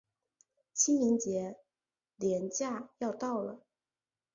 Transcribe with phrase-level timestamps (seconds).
[0.73, 1.59] 清明节
[2.15, 3.61] 连假要到了